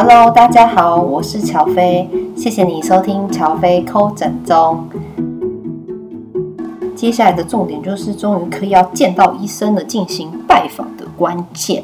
[0.00, 4.88] Hello，大家好，我是乔飞，谢谢你收听乔飞抠诊中。
[6.94, 11.82] 接下来的重点就是，终于可以要见到医生了，进行拜访的关键。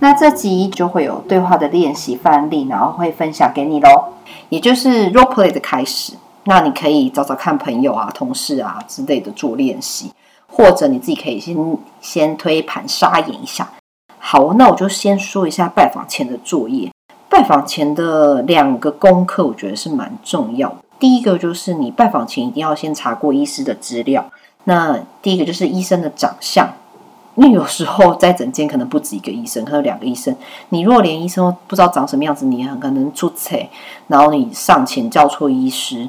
[0.00, 4.14] 那这集就会有对话的练习范例，然后会分享给你喽，
[4.48, 6.14] 也就是 role play 的开始。
[6.42, 10.10] 那你可以找找看朋友啊、同事啊之类的做练习，
[10.48, 11.56] 或者你自己可以先
[12.00, 13.70] 先推盘沙演一下。
[14.18, 16.90] 好，那我就先说一下拜访前的作业。
[17.28, 20.76] 拜访前的两个功课，我觉得是蛮重要的。
[20.98, 24.24] 第一个就是你拜访前一定要先查过医师的资料。
[24.64, 26.68] 那第一个就是医生的长相。
[27.34, 30.34] 因为有时候在诊间可能不止一个医生，可能有两个医生。
[30.70, 33.56] 你若连医生都不知道长什么样子，你很可能出错，
[34.08, 36.08] 然后你上前叫错医师，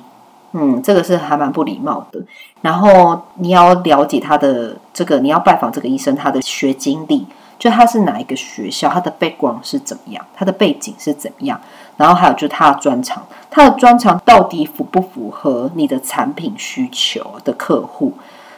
[0.54, 2.20] 嗯，这个是还蛮不礼貌的。
[2.62, 7.28] 然后你要了解他的这个，你要拜访这个医生，他的学经历，
[7.60, 11.62] 就他是哪一个学校，他的 background 是怎么样，他的背景是怎么样。
[11.98, 13.22] 然后还有就是他的专长，
[13.52, 18.14] 他的专长到底符不符合你的产品需求的客户，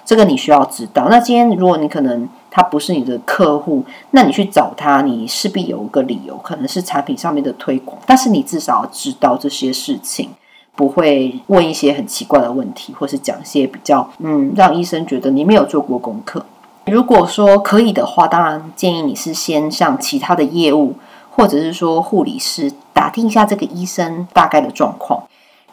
[0.05, 1.07] 这个你需要知道。
[1.09, 2.29] 那今天如果你可能。
[2.53, 7.97] 他不是你的客户，那你去找他，你势必有一个理由，可能是产品上面的推广。
[8.05, 10.31] 但是你至少要知道这些事情，
[10.75, 16.45] 不会问一些很奇怪的问题，或是讲一些比较嗯，让医生觉得你没有做过功课。
[16.85, 20.95] 如果说可以的话，当然建议你是先向其他的业务，
[21.29, 25.23] 或者是说护理师打听一下这个医生大概的状况。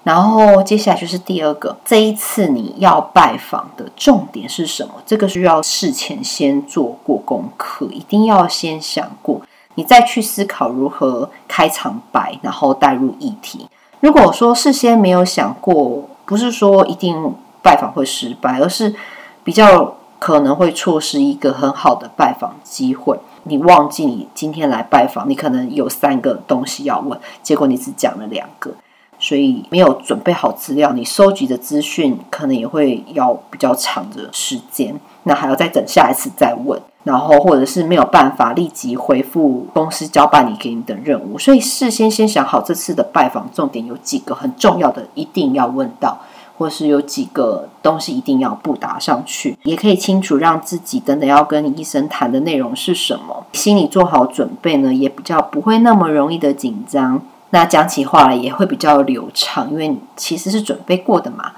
[0.05, 4.95] 然后接下来就是第二个，这一次你要拜访的重点是什么？
[5.05, 9.43] 这个需要事前先做过功课，一定要先想过，
[9.75, 13.69] 你再去思考如何开场白，然后带入议题。
[14.01, 18.95] 如果说事先没有想过，不是说一定拜访会失败，而是
[19.43, 23.19] 比较可能会错失一个很好的拜访机会。
[23.45, 28.73] 你忘记你今天来拜访，你可能有三个东西要问，结果你只讲了两个。
[29.21, 46.21] 所以没有准备好资料，你收集的资讯可能也会要比较长的时间，那还要再等下一次再问，然后或者是没有办法立即回复公司交办你给你的任务，所以事先先想好这次的拜访重点有几个很重要的，一定要问到，
[46.59, 57.23] 或是有几个东西一定要布达上去，也可以清楚让自己等等要跟医生谈的内容是什么，心里做好准备呢，也比较不会那么容易的紧张。
[57.51, 61.53] 那讲起话来也会比较流畅，因为其实是准备过的嘛。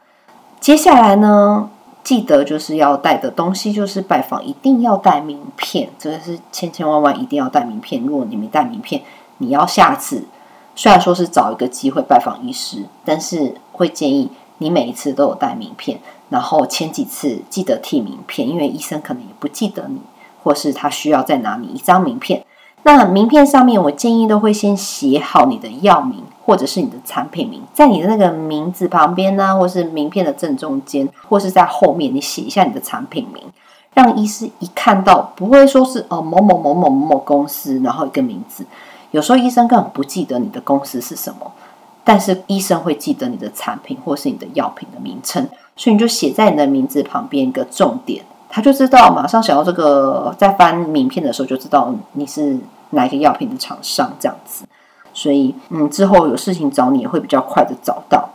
[0.61, 1.71] 接下来呢，
[2.05, 8.05] 记得就是要带的东西就是拜访一定要带名片，这个是千千万万一定要带名片。
[8.05, 9.03] 如果你没带名片，
[9.38, 10.25] 你要下次
[10.77, 20.00] 虽然说是找一个机会拜访医师，但是会建议你每一次都有带名片，然后前几次记得替名片，因为医生可能也不记得你，
[20.43, 22.44] 或是他需要再拿你一张名片。
[22.82, 33.43] 那名片上面，我建议都会先写好你的药名或者是你的产品名，在你的那个名字旁边呢，或是名片的正中间，或是在后面，你写一下你的产品名，
[33.94, 38.65] 让医师一看到不会说是哦某某某某某某公司，然后一个名字。
[39.10, 41.53] 有时候医生根本不记得你的公司是什么，
[42.05, 48.25] 但是医生会记得你的产品或是你的药品的名称，所以你就写在你的名字旁边一个重点。
[48.49, 52.59] 他就知道，马上想要这个，在翻名片的时候就知道你是
[52.91, 54.65] 哪一个药品的厂商这样子，
[55.12, 58.31] 所以嗯，之后有事情找你也会比较快的找到。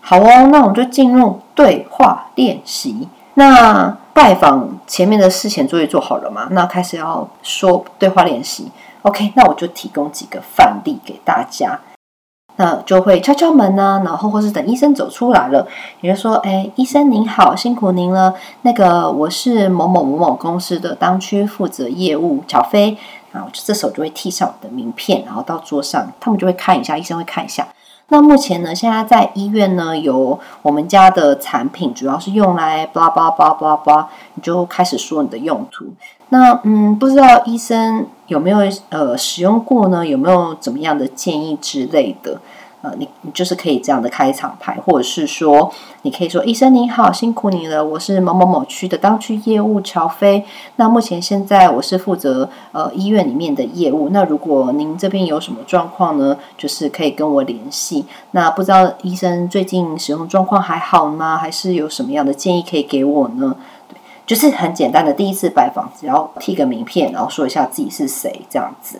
[0.00, 3.08] 好哦，那我们就进入对话练习。
[3.34, 6.48] 那拜访前面的事前作业做好了吗？
[6.50, 8.72] 那开始要说对话练习。
[9.02, 11.78] OK，那我就提供几个范例给大家。
[12.56, 15.66] 那就会敲敲门呢、然后或是等医生走出来了，
[16.02, 18.34] 也就说，哎，医生您好，辛苦您了。
[18.60, 22.96] 那个我是某某某某公司的当区负责业务小飞，
[23.32, 27.66] 然后这时候就会递上我的名片，然后到桌上，他们就会看一下，医生会看一下。
[28.08, 35.86] 那目前呢，现在在医院呢，有我们家的产品，主要是用来巴拉巴拉巴拉巴拉巴拉，你就开始说你的用途。
[36.32, 38.58] 那嗯，不知道医生有没有
[38.88, 40.06] 呃使用过呢？
[40.06, 42.40] 有没有怎么样的建议之类的？
[42.80, 45.70] 呃，你你就是可以这样的开场白，或者是说，
[46.02, 50.42] 你可以说：“医生您好，辛苦你了，我是某某某区的当区业务乔飞。
[50.76, 54.08] 那目前现在我是负责呃医院里面的业务。
[54.08, 58.06] 那如果您这边有什么状况呢，就是可以跟我联系。
[58.30, 61.36] 那不知道医生最近使用状况还好吗？
[61.36, 63.54] 还是有什么样的建议可以给我呢？
[64.32, 68.98] 就是很简单的第一次拜访，只要递个名片，然后说一下自己是谁，这样子。”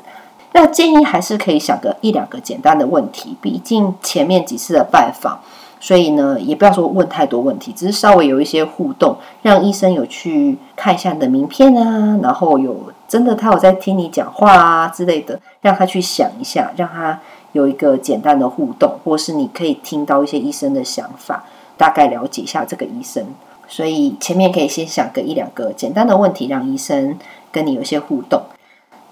[0.52, 5.40] 那建议还是可以想个一两个简单的问题，毕竟前面几次的拜访，
[5.80, 17.18] 所以呢，也不要说问太多问题，只是稍微有一些互动，让医生有去看一下你的名片啊，然后有真的他有在听你讲话啊之类的，让他去想一下，让他
[17.52, 21.44] 有一个简单的互动，或是你可以听到一些医生的想法，
[21.78, 23.24] 大概了解一下这个医生。
[23.72, 27.18] 所以前面可以先想个一两个简单的问题，让医生
[27.50, 28.42] 跟你有一些互动。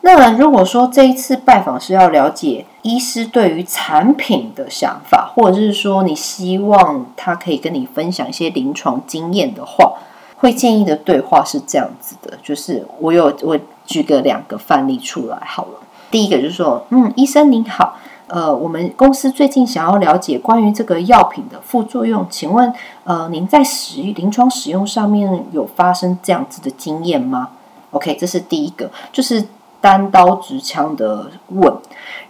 [0.02, 9.94] 那如果说这一次拜访是要了解医师对于产品的想法，或者是说你希望他可以跟你分享一些临床经验的话，
[10.36, 15.78] 会建议的对话是这样子的，就是我有我举个两个范例出来好了。
[16.10, 17.96] 第一个就是说，嗯，医生您好，
[18.30, 22.72] 呃，我们公司最近想要了解关于这个药品的副作用，请问，
[23.04, 27.50] 呃，您在使临床使用上面有发生这样子的经验吗
[27.90, 29.46] ？OK，这是第一个，就是。
[29.82, 31.74] 单刀直枪的问，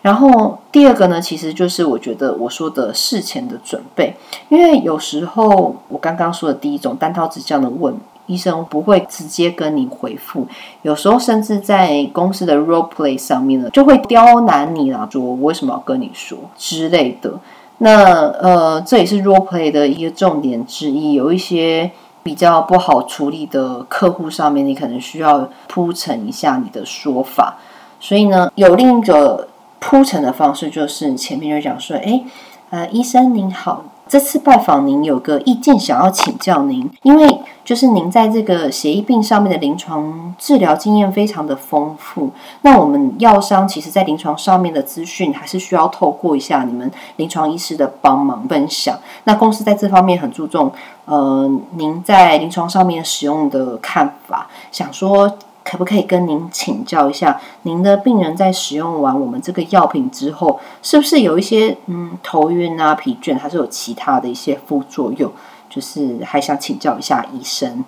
[0.03, 4.15] 然后第二个呢，其实就是我觉得我说的事前的准备，
[4.51, 7.93] 因为有时候我刚刚说的第一种单刀直枪的问，
[8.31, 10.47] 医生不会直接跟你回复，
[10.83, 17.33] 有时候甚至在公司的 role play 上面呢，就会刁难你啦，说我为什么要跟你说之类的。
[17.79, 21.91] 那呃，这也是 role play 的一个重点之一，有一些。
[22.23, 27.57] 比较不好处理的客户上面，你可能需要铺陈一下你的说法。
[27.99, 29.49] 所以呢，有另一个
[29.79, 32.23] 铺陈的方式，就是前面就讲说：“诶，
[32.69, 48.99] 呃，医生您好。”这次拜访您有个意见想要请教您，因为就是您在这个血液病上面的临床治疗经验非常的丰富，那我们药商其实在临床上面的资讯还是需要透过一下你们临床医师的帮忙分享。
[49.23, 50.73] 那公司在这方面很注重，
[51.05, 55.39] 呃，您在临床上面使用的看法，想说。
[55.71, 65.31] 可不可以跟您请教一下，您的病人在使用完我们这个药品之后，是不是有一些嗯头晕啊、疲倦，还是有其他的一些副作用？
[65.69, 67.85] 就是还想请教一下医生。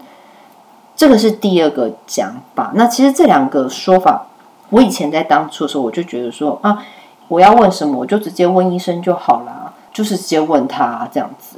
[0.94, 2.70] 这个是第二个讲法。
[2.76, 4.26] 那其实这两个说法，
[4.70, 6.85] 我以前在当初的时候，我就觉得说啊，
[7.26, 11.56] 我要问什么，我就直接问医生就好了，就是直接问他这样子。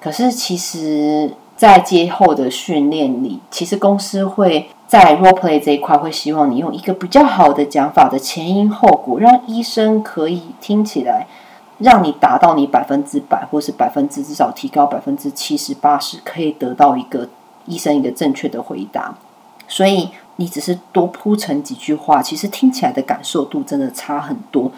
[0.00, 4.68] 可是其实，在接后的训练里，其实公司会。
[4.88, 11.26] 在 role play 这一块，会希望你用一个比较好的讲法的前因后果，让医生可以听起来，
[11.78, 17.28] 让你达到你百分之百，或是百分之至少提高百分之七十八十，可以得到一个
[17.64, 19.16] 医生一个正确的回答。
[19.66, 24.70] 所以你只是多铺陈几句话，其实听起来的感受度真的差很多。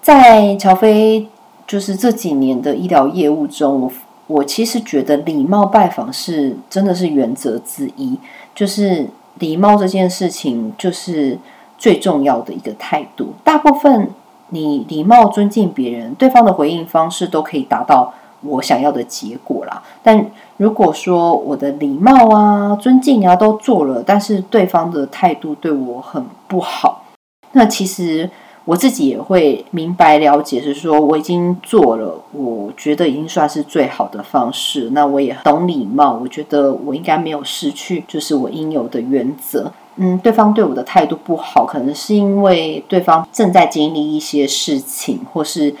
[0.00, 1.28] 在乔飞
[1.68, 3.92] 就是这几年的医疗业务中，我
[4.26, 8.18] 我其实觉得礼貌拜访是真的是原则之一，
[8.54, 9.08] 就是。
[9.38, 11.38] 礼貌这件事情就是
[11.78, 13.32] 最重要的一个态度。
[13.42, 14.10] 大部分
[14.50, 19.82] 你礼貌尊敬别人，对方的回应方式都可以达到我想要的结果啦。
[20.02, 27.06] 但如果说我的礼貌啊、尊敬啊都做了，但是对方的态度对我很不好，
[27.52, 28.30] 那其实。
[28.64, 34.90] 我自己也会明白了解，是说我已经做了，我觉得已经算是最好的方式。
[34.92, 39.72] 那我也懂礼貌，我觉得我应该没有失去，就是我应有的原则。
[39.96, 45.74] 嗯，对方对我的态度不好，可能是因为对方正在经历一些事情，或是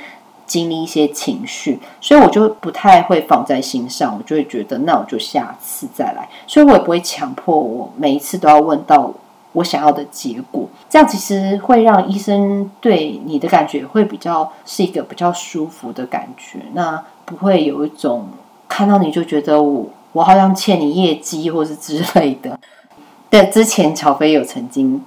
[0.44, 4.16] 经历一些情绪，所以我就不太会放在心上。
[4.18, 6.28] 我就会觉得，那我就下次再来。
[6.48, 9.12] 所以我也不会强迫我每一次都要问到。
[9.52, 18.28] 我想要的结果，这样其实会让医生对你的感觉会比较是一个比较舒服的感觉，那不会有一种
[18.68, 22.58] 看到你就觉得我我好像欠你业绩或是之类的。
[23.28, 25.02] 对，之前乔飞有曾经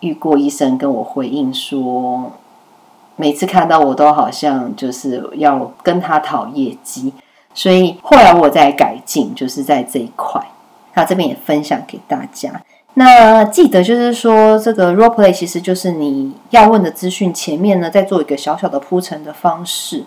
[0.00, 2.32] 遇过医生跟我回应说，
[3.16, 7.12] 每次看到我都好像就是要跟他讨业绩，
[7.54, 10.42] 所以后来我在改进，就是在这一块，
[10.94, 12.62] 那这边也分享给大家。
[12.98, 20.04] 那记得就是说，这个 role play 其实就是你要问的资讯前面呢，再做一个小小的铺陈的方式。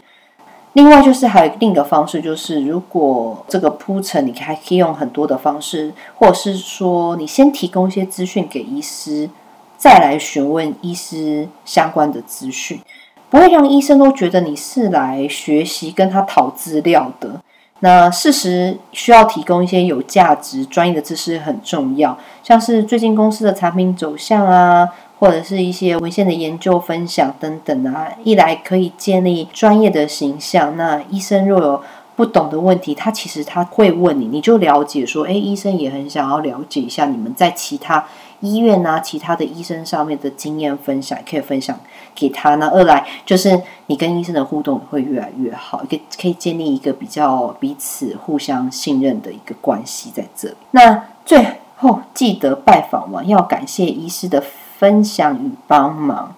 [0.74, 9.30] 另外就是还有另一个方式，就是如果这个铺陈你还可以用很多的方式，或者是说你先提供一些资讯给医师，
[9.78, 12.82] 再来询问医师相关的资讯，
[13.30, 17.42] 不会让医生都觉得你是来学习跟他讨资料的。
[17.82, 30.76] 那事实需要提供一些有价值、专业的知识很重要，像是最近公司的产品走向啊，或者是一些文献的研究分享等等啊，一来可以建立专业的形象。
[30.76, 31.82] 那医生若有
[32.18, 38.06] 不懂的问题，他其实他会问你，你就了解说，诶，医生也很想要了解一下你们在其他
[38.42, 41.80] 医院啊、其他的医生上面的经验分享，可以分享
[42.20, 42.56] 给他。
[42.56, 50.56] 那二来就是你跟医生的互动会越来越好，可可以建立一个比较彼此互相信任的一个关系在这里。
[50.72, 51.46] 那最
[51.78, 54.44] 后记得拜访完要感谢医师的
[54.78, 56.36] 分享与帮忙。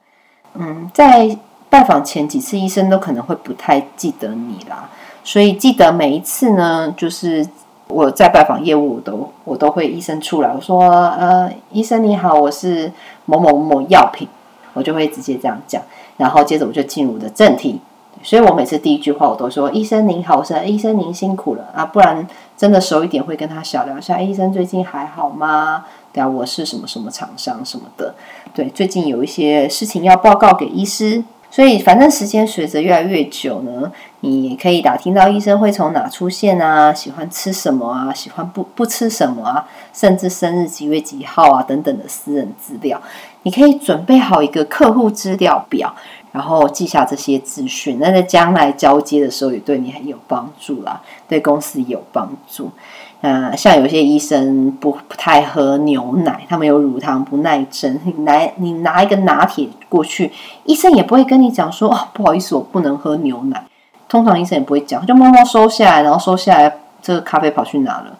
[0.54, 1.38] 嗯，在
[1.70, 4.90] 拜访前几次医生都可能会不太记得你啦，
[5.24, 7.48] 所以记得每一次呢，就是
[7.88, 12.92] 我在拜访业务我都我都会医生出来，我说呃，医生你好，我是
[13.26, 14.28] 某某某药品，
[14.74, 15.82] 我就会直接这样讲，
[16.18, 17.80] 然后接着我就进入的正题。
[18.24, 28.14] 所以我每次第一句话我都说：“医生您好，我是医生您辛苦了啊！”不然真的熟一点会跟他小聊一下：“医生最近还好吗？”对啊，我是什么什么厂商什么的。
[28.54, 31.24] 对，最近有一些事情要报告给医师。
[31.50, 43.02] 所以反正时间随着越来越久呢，你也可以打听到医生会从哪出现啊，喜欢吃什么啊，喜欢不不吃什么啊，甚至生日几月几号啊等等的私人资料。
[43.44, 45.94] 你可以准备好一个客户资料表。
[46.32, 52.72] 然后记下这些资讯，那在将来交接的时候也对你很有帮助啦，对公司也有帮助。
[53.20, 60.32] 呃，像有些医生不不太喝牛奶，他们有乳糖不耐症，你来你拿一个拿铁过去，
[60.64, 63.66] 医生也不会跟你讲说哦，不好意思，我不能喝牛奶。
[64.08, 68.18] 通常医生也不会讲，就默默收下来，然后收下来，这个咖啡跑去哪了？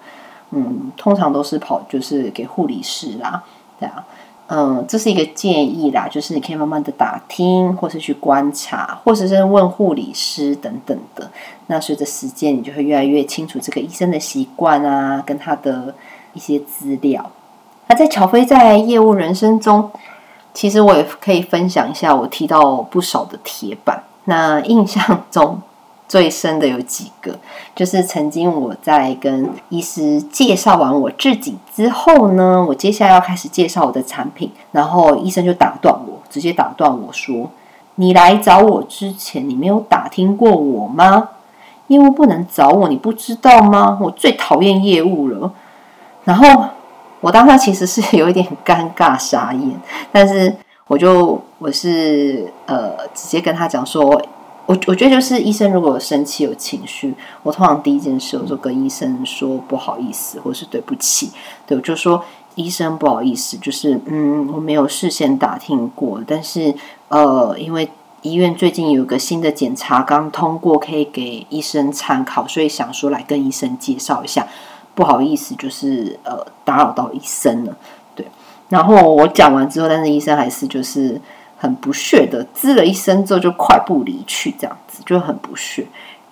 [0.50, 3.42] 嗯，通常都是跑就是给护理师啦，
[3.80, 4.04] 对啊。
[4.54, 11.32] 嗯，这是一个建议啦，就是你可以慢慢的打听，或是去观察，或者是问护理师等等的。
[11.68, 15.96] 那随着时间，你就会越来越清楚这个医生的习惯啊，跟他的
[16.34, 17.32] 一些资料。
[17.88, 19.90] 那在乔飞在业务人生中，
[20.54, 24.04] 其实我也可以分享一下，我提到不少的铁板。
[24.26, 25.62] 那印象中。
[26.12, 27.40] 最深的有几个，
[27.74, 37.50] 就是曾经我在跟医师介绍完我自己之后呢，我接下来要开始介绍我的产品，然后医生就打断我，直接打断我说
[37.96, 41.30] ：“你来找我之前，你没有打听过我吗？
[41.88, 43.98] 业务不能找我，你不知道吗？
[44.02, 45.54] 我最讨厌业务了。”
[46.26, 46.66] 然后
[47.22, 49.80] 我当下其实是有一点尴尬傻眼，
[50.12, 50.54] 但是
[50.88, 54.22] 我就我是呃直接跟他讲说。
[54.68, 57.14] 我我觉得就是医生如果生气有情绪，
[57.44, 61.32] 我通常第一件事我就跟医生说不好意思，或是对不起。
[61.68, 62.24] 对，我就说
[62.56, 66.74] 医生不好意思，就是嗯，我没有事先打听过，但是
[67.10, 67.90] 呃，因为
[68.22, 74.48] 医院最近有个新的检查刚通过，可以给医生参考，所以想说来跟医生介绍一下。
[74.94, 77.76] 不好意思，就是呃打扰到医生了。
[78.16, 78.26] 对，
[78.70, 81.20] 然后我讲完之后，但是医生还是就是。
[81.62, 85.86] 很不屑的滋了一声之后就快步离去，这样子就很不屑。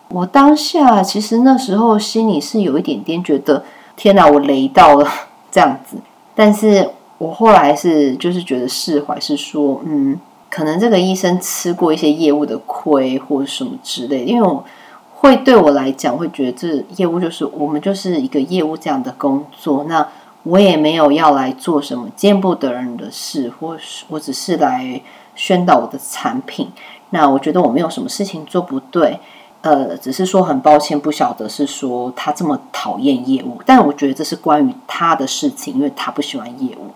[0.08, 3.64] 我当下其实那时候心里是有一点点觉得
[3.96, 5.08] 天哪，我雷到了
[5.52, 5.98] 这样子。
[6.34, 10.20] 但是我后来是就是觉得释怀，是说嗯，
[10.50, 14.66] 可能这个医生吃过一些业务的亏或者什么之类，因为我
[15.14, 20.08] 会对我来讲会觉得这业务就是我们就是一个业务这样的工作，那
[20.44, 25.02] 我也没有要来做什么见不得人的事，或是我只是来。
[25.36, 26.70] 宣导我的产品，
[27.12, 29.18] 那我觉得我没有什么事情做不对，
[29.62, 36.92] 呃，只是说很抱歉，不晓得是说他这么讨厌业务，但我觉得这是关于他的事情，因为他不喜欢业务，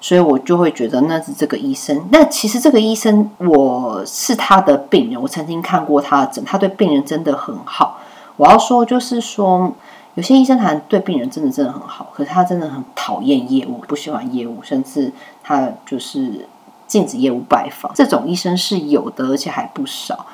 [0.00, 2.06] 所以我就会觉得那是这个医生。
[2.12, 7.98] 那其实这个医生我是他的病人，我曾经看过他的诊，他对病人真的很好。
[8.36, 9.72] 我要说就是说，
[10.14, 16.48] 有些医生他对病人真的真的很好，可是他真的很讨厌业务，不喜欢业务，甚至他就是。
[16.86, 20.26] 禁止业务拜访，这种医生是有的，而且还不少。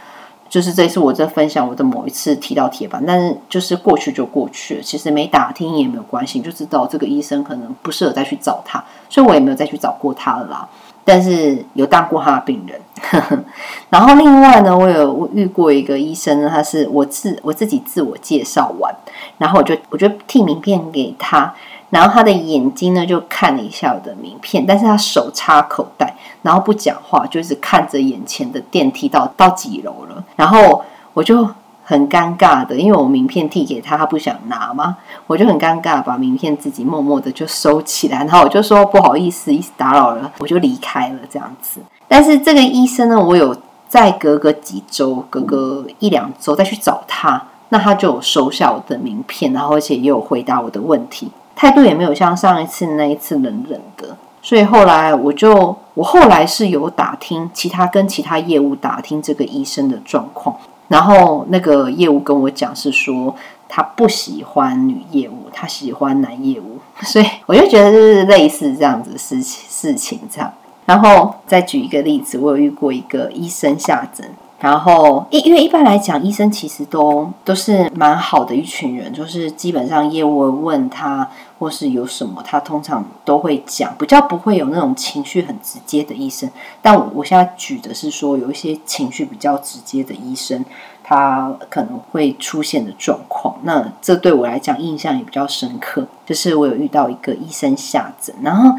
[0.49, 10.68] 就是这次我在分享我的某一次提到铁板，但是就是过去就过去了，其实没打听也没有关系，就知道这个医生可能不适合再去找他，所以我也没有再去找过他了啦。
[11.04, 12.80] 但是有当过他的病人，
[13.90, 18.95] 然后另外呢，我有遇过一个医生呢，他是我自我自己自我介绍完，
[19.38, 21.54] 然后我就我就递名片给他。
[21.90, 30.23] 然后他的眼睛呢，就看了一下我的名片，但是他手插口袋，然后不讲话，就是看着眼前的电梯到到几楼了。
[30.37, 31.49] 然后我就
[31.90, 38.18] 很尴尬的，因为我名片递给他，他不想拿嘛，我就很尴尬，把名片自己默默的就收起来。
[38.18, 41.80] 然后我就说不好意思，打扰了，我就离开了这样子。
[42.06, 43.56] 但是这个医生呢，我有
[43.88, 51.32] 再隔个几周，隔个一两周再去找他，那他就有收下我的名片，然后而且也有回答我的问题。
[51.56, 60.56] 态度也没有像上一次那一次冷冷的，所以后来我就我后来是有打听其他跟其他业务打听这个医生的状况，
[60.90, 63.37] 然后那个业务跟我讲是说
[63.68, 70.52] 他不喜欢女业务，他喜欢男业务， 所以我就觉得就是类似这样子事情事情这样。
[70.87, 74.28] 然后再举一个例子，我有遇过一个医生下诊，
[74.61, 81.26] 然后，因因为一般来讲，医生其实都都是蛮好的一群人，就是基本上业务问他
[81.59, 86.50] 或是有什么，他通常都会讲，比较不会有那种情绪很直接的医生。
[86.83, 90.62] 但我我现在举的是说，有一些情绪比较直接的医生，
[91.02, 93.57] 他可能会出现的状况。
[93.62, 98.79] 那这对我来讲印象也比较深刻，就是我有遇到一个医生下诊，然后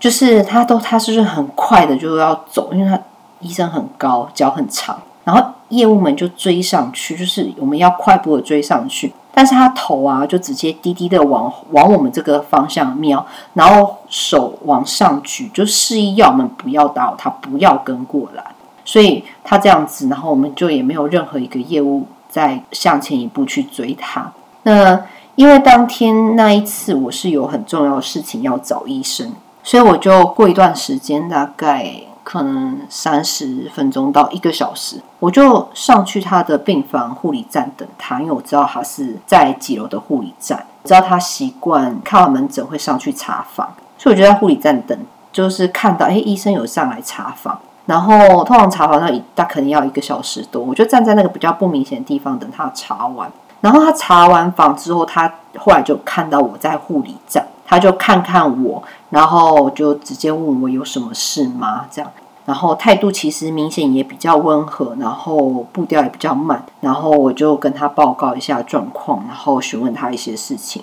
[0.00, 2.98] 就是他都他是不是很快的就要走，因为他
[3.40, 4.98] 医生很高，脚很长。
[5.68, 18.42] 业务们就追上去，就是我们要快步的追上去，但是他头啊就直接低低的往往我们这个方向瞄，然后手往上举，就示意要我们不要打扰他，不要跟过来。
[18.84, 24.32] 所以他这样子，然后我们就也没有任何一个业务再向前一步去追他。
[24.62, 29.32] 那因为当天那一次我是有很重要的事情要找医生，
[29.62, 32.07] 所以我就过一段时间，大概。
[32.30, 44.98] 可能三十分钟到一个小时，我就上去他的病房护理站等他，因为我知道他是在几楼的护理站，知道他习惯看完门诊会上去查房，所以我就在护理站等，
[45.32, 53.32] 就是看到哎，医生有上来查房，然后通常查房那他肯定要一个小时多，我就站在那个比较不明显的地方等他查完，
[53.62, 57.46] 然后他查完房之后，他后来就看到我在护理站。
[57.70, 61.84] 他就看看我，然后就直接问我有什么事吗？
[61.90, 62.10] 这样，
[62.46, 65.36] 然后态度其实明显也比较温和，然后
[65.70, 70.82] 步调也比较慢，然后我就跟他报告一下状况，然后询问他一些事情。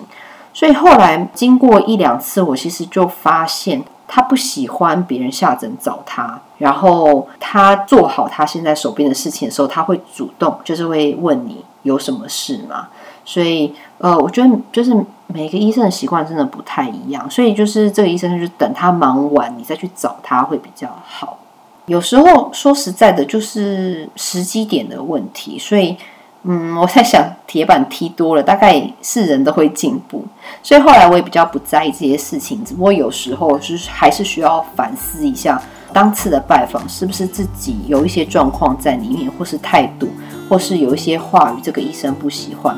[0.54, 12.86] 所以后来经过一两次，我其实就发现他不喜欢别人下诊找他，然后他做好他现在手边的事情的时候，他会主动就是会问你有什么事吗？
[13.24, 15.04] 所以呃，我觉得就是。
[15.28, 21.38] 每个医生的习惯真的不太一样，所以就是这个医生就是等他忙完，你再去找他会比较好。
[21.86, 25.58] 有时候说实在的，就是时机点的问题。
[25.58, 25.96] 所以，
[26.42, 30.24] 嗯，我在想，铁板踢多了，大概是人都会进步。
[30.62, 35.60] 所以后来我也比较不在意这些事情，只不过有时候就是还是需要反思一下，
[35.92, 40.08] 当次的拜访是不是自己有一些状况在里面，或是态度，
[40.48, 42.76] 或是有一些话语，这个医生不喜欢。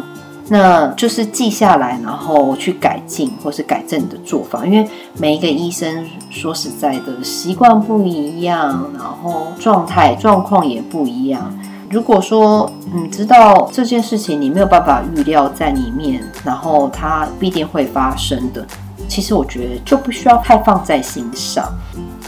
[0.50, 11.52] 那就是记下来，然后去改进或是改正你的做法，因为每一个医生说实在的习惯不一样，然后状态状况也不一样。
[11.90, 18.66] 如果说你知道这件事情你没有办法预料在里面，然后它必定会发生的，
[19.08, 21.64] 其实我觉得就不需要太放在心上。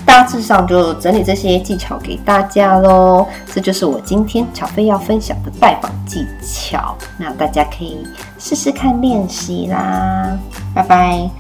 [0.05, 7.99] 大致上就整理这些技巧给大家喽，这就是我今天巧飞要分享的拜访技巧，那大家可以
[8.39, 10.37] 试试看练习啦，
[10.75, 11.31] 拜拜。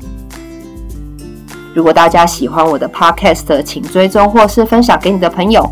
[1.75, 5.69] 如果大家喜欢我的 podcast，请追踪或是分享给你的朋友。